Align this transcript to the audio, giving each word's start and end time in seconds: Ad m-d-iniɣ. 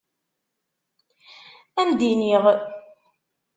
Ad 1.81 1.87
m-d-iniɣ. 1.89 2.43